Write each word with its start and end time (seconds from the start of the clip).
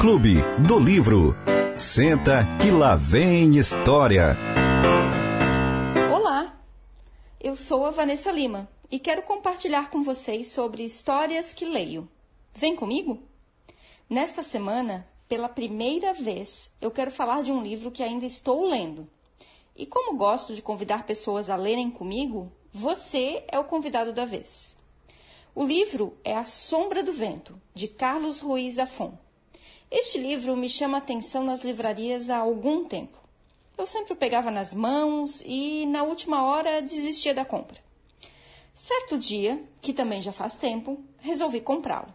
Clube 0.00 0.36
do 0.66 0.78
Livro. 0.78 1.36
Senta 1.76 2.46
que 2.58 2.70
lá 2.70 2.96
vem 2.96 3.58
história. 3.58 4.34
Olá, 6.10 6.58
eu 7.38 7.54
sou 7.54 7.84
a 7.84 7.90
Vanessa 7.90 8.32
Lima 8.32 8.66
e 8.90 8.98
quero 8.98 9.20
compartilhar 9.20 9.90
com 9.90 10.02
vocês 10.02 10.48
sobre 10.48 10.82
histórias 10.82 11.52
que 11.52 11.66
leio. 11.66 12.08
Vem 12.54 12.74
comigo? 12.74 13.22
Nesta 14.08 14.42
semana, 14.42 15.06
pela 15.28 15.50
primeira 15.50 16.14
vez, 16.14 16.72
eu 16.80 16.90
quero 16.90 17.10
falar 17.10 17.42
de 17.42 17.52
um 17.52 17.62
livro 17.62 17.90
que 17.90 18.02
ainda 18.02 18.24
estou 18.24 18.66
lendo. 18.66 19.06
E 19.76 19.84
como 19.84 20.16
gosto 20.16 20.54
de 20.54 20.62
convidar 20.62 21.04
pessoas 21.04 21.50
a 21.50 21.56
lerem 21.56 21.90
comigo, 21.90 22.50
você 22.72 23.44
é 23.48 23.58
o 23.58 23.64
convidado 23.64 24.14
da 24.14 24.24
vez. 24.24 24.78
O 25.54 25.62
livro 25.62 26.16
é 26.24 26.34
A 26.34 26.44
Sombra 26.44 27.02
do 27.02 27.12
Vento, 27.12 27.60
de 27.74 27.86
Carlos 27.86 28.40
Ruiz 28.40 28.78
Afon. 28.78 29.12
Este 29.92 30.18
livro 30.18 30.56
me 30.56 30.68
chama 30.68 30.98
a 30.98 31.00
atenção 31.00 31.42
nas 31.42 31.62
livrarias 31.62 32.30
há 32.30 32.36
algum 32.36 32.84
tempo. 32.84 33.18
Eu 33.76 33.88
sempre 33.88 34.12
o 34.12 34.16
pegava 34.16 34.48
nas 34.48 34.72
mãos 34.72 35.42
e, 35.44 35.84
na 35.86 36.04
última 36.04 36.44
hora, 36.44 36.80
desistia 36.80 37.34
da 37.34 37.44
compra. 37.44 37.82
Certo 38.72 39.18
dia, 39.18 39.60
que 39.80 39.92
também 39.92 40.22
já 40.22 40.30
faz 40.30 40.54
tempo, 40.54 41.02
resolvi 41.18 41.60
comprá-lo. 41.60 42.14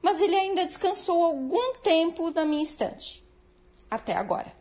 Mas 0.00 0.20
ele 0.20 0.36
ainda 0.36 0.64
descansou 0.64 1.24
algum 1.24 1.74
tempo 1.82 2.30
na 2.30 2.44
minha 2.44 2.62
estante. 2.62 3.24
Até 3.90 4.14
agora. 4.14 4.54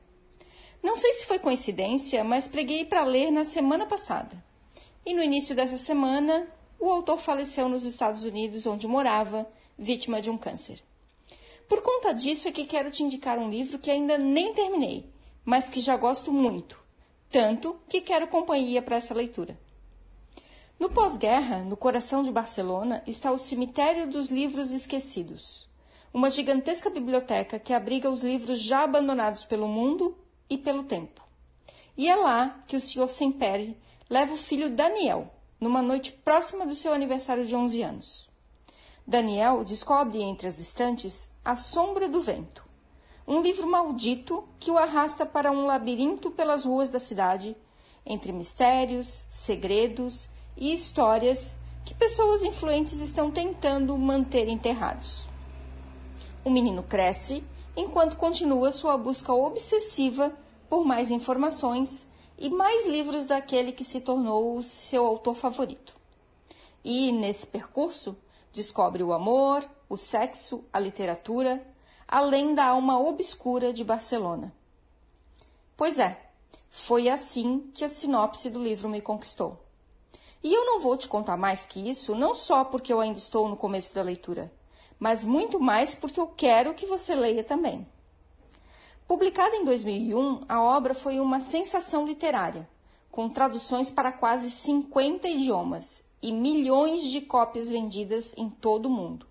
Não 0.81 0.95
sei 0.95 1.13
se 1.13 1.27
foi 1.27 1.37
coincidência, 1.37 2.23
mas 2.23 2.47
preguei 2.47 2.83
para 2.83 3.03
ler 3.03 3.29
na 3.29 3.43
semana 3.43 3.85
passada. 3.85 4.43
E 5.05 5.13
no 5.13 5.21
início 5.21 5.55
dessa 5.55 5.77
semana, 5.77 6.47
o 6.79 6.89
autor 6.89 7.19
faleceu 7.19 7.69
nos 7.69 7.83
Estados 7.83 8.23
Unidos, 8.23 8.65
onde 8.65 8.87
morava, 8.87 9.47
vítima 9.77 10.19
de 10.19 10.31
um 10.31 10.37
câncer. 10.37 10.81
Por 11.69 11.83
conta 11.83 12.11
disso 12.11 12.47
é 12.47 12.51
que 12.51 12.65
quero 12.65 12.89
te 12.89 13.03
indicar 13.03 13.37
um 13.37 13.47
livro 13.47 13.77
que 13.77 13.91
ainda 13.91 14.17
nem 14.17 14.55
terminei, 14.55 15.07
mas 15.45 15.69
que 15.69 15.79
já 15.79 15.95
gosto 15.95 16.33
muito, 16.33 16.83
tanto 17.29 17.79
que 17.87 18.01
quero 18.01 18.27
companhia 18.27 18.81
para 18.81 18.95
essa 18.95 19.13
leitura. 19.13 19.55
No 20.79 20.89
pós-guerra, 20.89 21.59
no 21.59 21.77
coração 21.77 22.23
de 22.23 22.31
Barcelona, 22.31 23.03
está 23.05 23.31
o 23.31 23.37
Cemitério 23.37 24.09
dos 24.09 24.31
Livros 24.31 24.71
Esquecidos, 24.71 25.69
uma 26.11 26.31
gigantesca 26.31 26.89
biblioteca 26.89 27.59
que 27.59 27.71
abriga 27.71 28.09
os 28.09 28.23
livros 28.23 28.61
já 28.61 28.83
abandonados 28.83 29.45
pelo 29.45 29.67
mundo 29.67 30.17
e 30.49 30.57
pelo 30.57 30.83
tempo. 30.83 31.21
E 31.95 32.07
é 32.07 32.15
lá 32.15 32.63
que 32.65 32.77
o 32.77 32.81
Sr. 32.81 33.09
Semperi 33.09 33.77
leva 34.09 34.33
o 34.33 34.37
filho 34.37 34.71
Daniel, 34.71 35.31
numa 35.59 35.83
noite 35.83 36.13
próxima 36.13 36.65
do 36.65 36.73
seu 36.73 36.93
aniversário 36.93 37.45
de 37.45 37.55
11 37.55 37.81
anos. 37.83 38.28
Daniel 39.09 39.63
descobre 39.63 40.21
entre 40.21 40.47
as 40.47 40.59
estantes 40.59 41.31
A 41.43 41.55
Sombra 41.55 42.07
do 42.07 42.21
Vento, 42.21 42.63
um 43.27 43.41
livro 43.41 43.65
maldito 43.65 44.47
que 44.59 44.69
o 44.69 44.77
arrasta 44.77 45.25
para 45.25 45.51
um 45.51 45.65
labirinto 45.65 46.29
pelas 46.29 46.63
ruas 46.63 46.91
da 46.91 46.99
cidade, 46.99 47.57
entre 48.05 48.31
mistérios, 48.31 49.25
segredos 49.27 50.29
e 50.55 50.71
histórias 50.71 51.55
que 51.83 51.95
pessoas 51.95 52.43
influentes 52.43 53.01
estão 53.01 53.31
tentando 53.31 53.97
manter 53.97 54.47
enterrados. 54.47 55.27
O 56.45 56.51
menino 56.51 56.83
cresce 56.83 57.43
enquanto 57.75 58.15
continua 58.15 58.71
sua 58.71 58.95
busca 58.95 59.33
obsessiva 59.33 60.31
por 60.69 60.85
mais 60.85 61.09
informações 61.09 62.07
e 62.37 62.47
mais 62.47 62.87
livros 62.87 63.25
daquele 63.25 63.71
que 63.71 63.83
se 63.83 64.01
tornou 64.01 64.61
seu 64.61 65.03
autor 65.03 65.33
favorito. 65.33 65.97
E, 66.83 67.11
nesse 67.11 67.47
percurso, 67.47 68.15
descobre 68.51 69.03
o 69.03 69.13
amor, 69.13 69.67
o 69.87 69.97
sexo, 69.97 70.63
a 70.71 70.79
literatura, 70.79 71.65
além 72.07 72.55
da 72.55 72.65
alma 72.67 72.99
obscura 72.99 73.71
de 73.71 73.83
Barcelona. 73.83 74.53
Pois 75.75 75.99
é, 75.99 76.19
foi 76.69 77.09
assim 77.09 77.69
que 77.73 77.85
a 77.85 77.89
sinopse 77.89 78.49
do 78.49 78.61
livro 78.61 78.89
me 78.89 79.01
conquistou. 79.01 79.63
E 80.43 80.53
eu 80.53 80.65
não 80.65 80.79
vou 80.79 80.95
te 80.95 81.07
contar 81.07 81.37
mais 81.37 81.65
que 81.65 81.89
isso, 81.89 82.15
não 82.15 82.33
só 82.33 82.63
porque 82.63 82.93
eu 82.93 82.99
ainda 82.99 83.17
estou 83.17 83.49
no 83.49 83.57
começo 83.57 83.93
da 83.93 84.01
leitura, 84.01 84.51
mas 84.97 85.25
muito 85.25 85.59
mais 85.59 85.95
porque 85.95 86.19
eu 86.19 86.27
quero 86.27 86.73
que 86.73 86.85
você 86.85 87.13
leia 87.13 87.43
também. 87.43 87.87
Publicada 89.07 89.55
em 89.55 89.65
2001, 89.65 90.45
a 90.47 90.61
obra 90.61 90.93
foi 90.93 91.19
uma 91.19 91.39
sensação 91.39 92.05
literária, 92.05 92.69
com 93.11 93.27
traduções 93.27 93.89
para 93.89 94.11
quase 94.11 94.49
50 94.51 95.27
idiomas 95.27 96.03
e 96.21 96.31
milhões 96.31 97.03
de 97.03 97.21
cópias 97.21 97.69
vendidas 97.69 98.33
em 98.37 98.49
todo 98.49 98.87
o 98.87 98.89
mundo. 98.89 99.25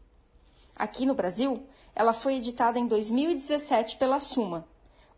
Aqui 0.75 1.05
no 1.05 1.15
Brasil, 1.15 1.63
ela 1.95 2.13
foi 2.13 2.37
editada 2.37 2.79
em 2.79 2.87
2017 2.87 3.97
pela 3.97 4.21
Suma, 4.21 4.67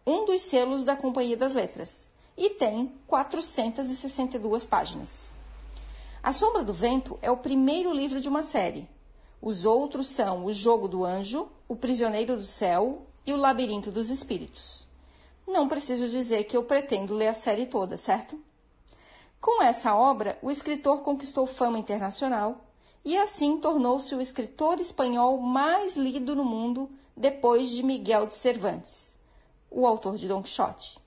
um 0.07 0.25
dos 0.25 0.43
selos 0.43 0.85
da 0.85 0.97
Companhia 0.97 1.37
das 1.37 1.53
Letras, 1.53 2.09
e 2.37 2.51
tem 2.51 2.93
462 3.07 4.67
páginas. 4.67 5.35
A 6.23 6.33
Sombra 6.33 6.65
do 6.65 6.73
Vento 6.73 7.19
é 7.23 7.31
o 7.31 7.37
primeiro 7.37 7.93
livro 7.93 8.21
de 8.21 8.29
uma 8.29 8.43
série. 8.43 8.89
Os 9.41 9.65
outros 9.65 10.09
são 10.09 10.45
O 10.45 10.53
Jogo 10.53 10.89
do 10.89 11.05
Anjo, 11.05 11.49
O 11.69 11.77
Prisioneiro 11.77 12.37
do 12.37 12.43
Céu 12.43 13.07
e 13.27 13.33
O 13.33 13.37
Labirinto 13.37 13.91
dos 13.91 14.11
Espíritos. 14.11 14.87
Não 15.47 15.69
preciso 15.69 16.09
dizer 16.09 16.45
que 16.45 16.57
eu 16.57 16.65
pretendo 16.65 17.15
ler 17.15 17.29
a 17.29 17.35
série 17.35 17.67
toda, 17.67 17.99
certo? 17.99 18.41
Com 19.41 19.63
essa 19.63 19.95
obra, 19.95 20.39
o 20.43 20.51
escritor 20.51 21.01
conquistou 21.01 21.47
fama 21.47 21.79
internacional 21.79 22.67
e 23.03 23.17
assim 23.17 23.59
tornou-se 23.59 24.15
o 24.15 24.21
escritor 24.21 24.79
espanhol 24.79 25.39
mais 25.39 25.97
lido 25.97 26.37
no 26.37 26.45
mundo 26.45 26.91
depois 27.17 27.71
de 27.71 27.83
Miguel 27.83 28.27
de 28.27 28.37
Cervantes, 28.37 29.17
o 29.71 29.87
autor 29.87 30.19
de 30.19 30.29
Don 30.29 30.43
Quixote. 30.43 30.99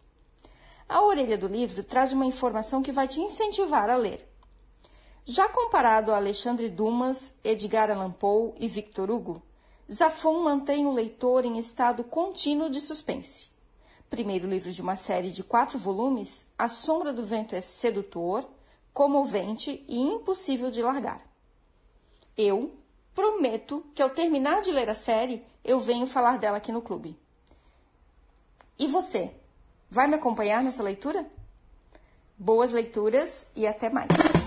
A 0.90 1.04
orelha 1.04 1.38
do 1.38 1.48
livro 1.48 1.84
traz 1.84 2.12
uma 2.12 2.26
informação 2.26 2.82
que 2.82 2.92
vai 2.92 3.08
te 3.08 3.22
incentivar 3.22 3.88
a 3.88 3.96
ler. 3.96 4.28
Já 5.26 5.48
comparado 5.48 6.12
a 6.12 6.18
Alexandre 6.18 6.70
Dumas, 6.70 7.34
Edgar 7.44 7.92
Allan 7.92 8.12
Poe 8.12 8.54
e 8.60 8.68
Victor 8.68 9.12
Hugo, 9.12 9.44
Zafon 9.92 10.42
mantém 10.42 10.88
o 10.88 10.92
leitor 10.92 11.46
em 11.46 11.60
estado 11.60 12.04
contínuo 12.04 12.68
de 12.68 12.82
suspense. 12.82 13.53
Primeiro 14.14 14.48
livro 14.48 14.72
de 14.72 14.80
uma 14.80 14.96
série 14.96 15.32
de 15.32 15.44
quatro 15.44 15.80
volumes, 15.80 16.46
A 16.56 16.68
Sombra 16.68 17.12
do 17.12 17.26
Vento 17.26 17.56
é 17.56 17.62
sedutor, 17.62 18.48
comovente 18.94 19.84
e 19.88 20.00
impossível 20.00 20.70
de 20.70 20.84
largar. 20.84 21.20
Eu 22.38 22.78
prometo 23.16 23.84
que 23.96 24.04
ao 24.04 24.12
terminar 24.12 24.62
de 24.62 24.72
ler 24.72 24.88
a 24.88 24.94
série, 24.94 25.44
eu 25.64 25.80
venho 25.80 26.06
falar 26.06 26.38
dela 26.38 26.58
aqui 26.58 26.72
no 26.72 26.80
clube. 26.80 27.18
E 28.78 28.86
você? 28.86 29.34
Vai 29.90 30.08
me 30.08 30.14
acompanhar 30.14 30.62
nessa 30.62 30.84
leitura? 30.84 31.26
Boas 32.38 32.72
leituras 32.72 33.48
e 33.56 33.66
até 33.66 33.90
mais! 33.90 34.43